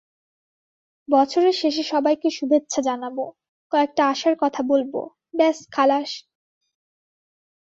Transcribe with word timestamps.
বছরের 1.07 1.55
শেষে 1.61 1.83
সবাইকে 1.83 2.29
শুভেচ্ছা 2.29 2.81
জানাব, 2.81 3.17
কয়েকটা 3.71 4.03
আশার 4.07 4.35
কথা 4.39 4.61
বলব, 4.63 4.93
ব্যস 5.37 5.57
খালাস। 5.71 6.09